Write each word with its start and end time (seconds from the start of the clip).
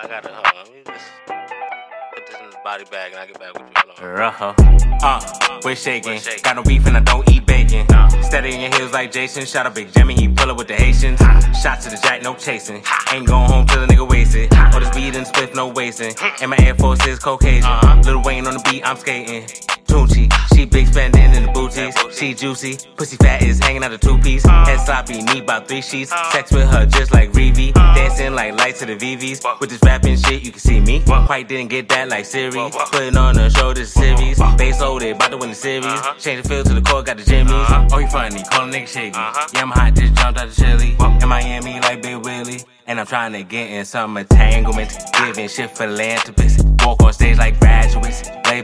I 0.00 0.06
gotta, 0.06 0.28
hold 0.28 0.46
on. 0.46 0.54
Let 0.54 0.72
me 0.72 0.82
just 0.86 1.06
put 1.26 2.26
this 2.28 2.36
in 2.40 2.50
the 2.50 2.56
body 2.62 2.84
bag 2.84 3.10
and 3.10 3.20
I'll 3.20 3.26
get 3.26 3.40
back 3.40 3.52
with 3.54 3.62
you. 3.62 3.68
Hold 3.74 3.98
on. 3.98 4.54
Rojo. 4.54 4.54
Uh, 5.02 5.60
we're 5.64 5.74
shaking. 5.74 6.12
We're 6.12 6.20
shaking. 6.20 6.42
Got 6.44 6.54
no 6.54 6.62
beef 6.62 6.86
and 6.86 6.96
I 6.96 7.00
don't 7.00 7.28
eat 7.28 7.44
bacon. 7.44 7.84
Nah. 7.90 8.06
Steady 8.22 8.54
in 8.54 8.60
your 8.60 8.72
heels 8.78 8.92
like 8.92 9.10
Jason. 9.10 9.44
Shot 9.44 9.66
a 9.66 9.70
big 9.70 9.92
Jimmy, 9.92 10.14
he 10.14 10.28
pull 10.28 10.52
up 10.52 10.56
with 10.56 10.68
the 10.68 10.74
Haitians. 10.74 11.18
Shots 11.60 11.86
to 11.86 11.90
the 11.90 11.98
jack, 12.00 12.22
no 12.22 12.36
chasing. 12.36 12.80
Ain't 13.12 13.26
going 13.26 13.50
home 13.50 13.66
till 13.66 13.84
the 13.84 13.92
nigga 13.92 14.08
wasted. 14.08 14.54
All 14.54 14.78
this 14.78 14.94
weed 14.94 15.16
and 15.16 15.26
split, 15.26 15.56
no 15.56 15.66
wasting. 15.66 16.14
And 16.40 16.50
my 16.50 16.58
Air 16.60 16.76
Force 16.76 17.04
is 17.04 17.18
Caucasian. 17.18 17.64
Uh-huh. 17.64 18.00
Lil 18.04 18.22
Wayne 18.22 18.46
on 18.46 18.54
the 18.54 18.70
beat, 18.70 18.86
I'm 18.86 18.98
skating. 18.98 19.48
Tunchi, 19.88 20.30
she 20.54 20.64
big 20.64 20.86
spending 20.86 21.34
in 21.34 21.46
the 21.46 21.52
booties. 21.52 21.94
She 22.16 22.34
juicy, 22.34 22.78
pussy 22.96 23.16
fat 23.16 23.42
is 23.42 23.58
hanging 23.58 23.82
out 23.82 23.90
the 23.90 23.98
two 23.98 24.18
piece. 24.18 24.44
Head 24.44 24.78
sloppy, 24.78 25.22
need 25.22 25.42
about 25.42 25.66
three 25.66 25.82
sheets. 25.82 26.12
Sex 26.32 26.52
with 26.52 26.68
her 26.68 26.86
just 26.86 27.12
like 27.12 27.34
Reeve. 27.34 27.74
Dancing 27.74 28.34
like 28.34 28.54
lights 28.54 28.80
to 28.80 28.86
the 28.86 28.96
VVs. 28.96 29.60
With 29.60 29.70
this 29.70 29.80
rapping 29.82 30.16
shit, 30.16 30.42
you 30.44 30.50
can 30.50 30.60
see 30.60 30.80
me. 30.80 31.02
Quite 31.04 31.48
didn't 31.48 31.68
get 31.70 31.88
that 31.88 32.08
like 32.08 32.24
Siri. 32.24 32.70
Putting 32.92 33.16
on 33.16 33.38
a 33.38 33.50
show, 33.50 33.72
this 33.72 33.92
series. 33.92 34.40
Base 34.56 34.80
loaded, 34.80 35.16
about 35.16 35.30
to 35.30 35.36
win 35.38 35.50
the 35.50 35.54
series. 35.54 35.86
Uh-huh. 35.86 36.14
Change 36.18 36.42
the 36.42 36.48
field 36.48 36.66
to 36.66 36.74
the 36.74 36.82
court, 36.82 37.06
got 37.06 37.16
the 37.16 37.24
jimmies. 37.24 37.52
Uh-huh. 37.52 37.88
Oh, 37.92 37.98
you 37.98 38.08
funny, 38.08 38.42
call 38.50 38.68
a 38.68 38.72
nigga 38.72 38.86
shaky. 38.86 39.16
Uh-huh. 39.16 39.48
Yeah, 39.54 39.62
I'm 39.62 39.70
hot, 39.70 39.94
just 39.94 40.14
jumped 40.14 40.38
out 40.38 40.48
the 40.48 40.54
chili. 40.54 40.96
In 41.22 41.28
Miami, 41.28 41.80
like 41.80 42.02
Big 42.02 42.16
Willie. 42.16 42.60
And 42.86 42.98
I'm 42.98 43.06
trying 43.06 43.32
to 43.32 43.42
get 43.42 43.70
in 43.70 43.84
some 43.84 44.16
entanglements. 44.16 44.96
Giving 45.12 45.48
shit 45.48 45.76
philanthropists. 45.76 46.64
Walk 46.84 47.02
on 47.02 47.12
stage 47.12 47.36
like 47.36 47.57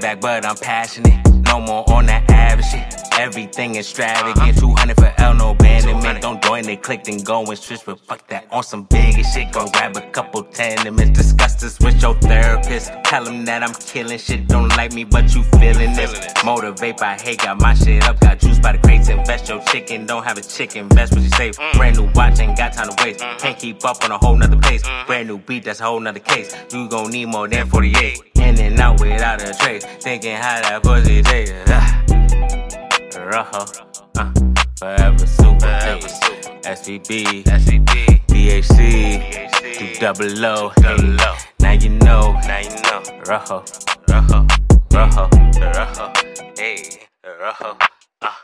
back, 0.04 0.20
but 0.20 0.44
I'm 0.44 0.56
passionate. 0.56 1.18
No 1.46 1.60
more 1.60 1.82
on 1.90 2.06
that 2.06 2.30
average 2.30 2.66
shit. 2.66 2.94
Everything 3.18 3.76
extravagant. 3.76 4.36
Uh-huh. 4.38 4.74
200 4.74 4.96
for 4.96 5.12
L, 5.18 5.34
no 5.34 5.50
abandonment. 5.52 6.20
Don't 6.20 6.42
join 6.42 6.64
the 6.64 6.77
click, 6.77 7.04
then 7.04 7.18
go 7.20 7.42
and 7.44 7.58
switch. 7.58 7.80
But 7.86 8.00
fuck 8.00 8.28
that. 8.28 8.46
On 8.50 8.62
some 8.62 8.84
bigger 8.84 9.24
shit, 9.24 9.50
go 9.52 9.66
grab 9.68 9.96
a 9.96 10.02
couple 10.10 10.42
tenements. 10.42 11.34
With 11.64 12.02
your 12.02 12.14
therapist. 12.16 12.92
Tell 13.04 13.25
him 13.25 13.47
that 13.47 13.62
I'm 13.62 13.72
killing 13.75 14.19
shit. 14.19 14.47
Don't 14.48 14.69
like 14.77 14.92
me, 14.92 15.05
but 15.05 15.34
you 15.34 15.42
feeling 15.44 15.94
this. 15.94 16.12
It. 16.12 16.44
Motivate 16.44 16.98
by 16.98 17.14
hate, 17.14 17.39
got 17.39 17.58
my 17.58 17.72
shit 17.72 18.05
up. 18.05 18.20
Got 18.20 18.41
juice 18.41 18.58
by 18.58 18.72
the 18.72 18.78
crates. 18.78 19.08
Invest 19.08 19.48
your 19.48 19.62
chicken. 19.62 20.05
Don't 20.05 20.22
have 20.24 20.36
a 20.36 20.42
chicken. 20.42 20.83
Invest 20.83 21.14
what 21.14 21.22
you 21.22 21.30
save. 21.30 21.56
Brand 21.72 21.97
new 21.97 22.11
watch, 22.14 22.39
ain't 22.39 22.58
got 22.58 22.74
time 22.74 22.91
to 22.91 23.05
waste. 23.05 23.20
Can't 23.39 23.58
keep 23.58 23.83
up 23.83 24.05
on 24.05 24.11
a 24.11 24.19
whole 24.19 24.36
nother 24.36 24.58
pace. 24.58 24.83
Brand 25.06 25.27
new 25.27 25.39
beat, 25.39 25.64
that's 25.64 25.80
a 25.80 25.84
whole 25.84 26.00
nother 26.00 26.20
case. 26.20 26.55
You 26.70 26.86
gon' 26.86 27.11
need 27.11 27.27
more 27.27 27.48
than 27.48 27.67
48. 27.67 28.20
In 28.34 28.61
and 28.61 28.78
out 28.78 29.00
without 29.00 29.42
a 29.42 29.55
trace. 29.55 29.86
Thinking 29.86 30.36
how 30.36 30.61
that 30.61 30.83
pussy 30.83 31.22
tastes. 31.22 31.55
Ah. 31.69 32.05
Rojo. 33.17 33.64
Uh, 34.19 34.33
forever 34.78 35.27
super. 35.27 35.61
Forever 35.61 35.96
hey. 35.96 36.08
super. 36.08 36.34
SVB. 36.64 37.44
SCB, 37.44 38.20
DHC. 38.27 39.33
DHC, 39.33 39.78
Do 39.78 40.00
double 40.00 40.44
O. 40.44 40.72
Double. 40.77 41.20
O. 41.20 41.53
Now 41.75 41.80
you 41.80 41.89
know. 41.89 42.33
Now 42.47 42.58
you 42.61 42.70
know. 42.70 43.03
Rojo. 43.27 43.64
Rojo, 44.08 44.47
Rojo. 44.92 45.28
Rojo, 45.61 46.12
hey, 46.56 47.00
Rojo. 47.25 47.77